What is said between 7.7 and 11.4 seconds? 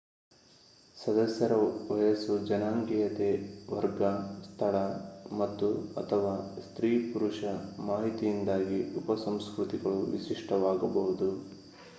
ಮಾಹಿತಿಯಿಂದಾಗಿ ಉಪಸಂಸ್ಕೃತಿಗಳು ವಿಶಿಷ್ಟವಾಗಬಹುದು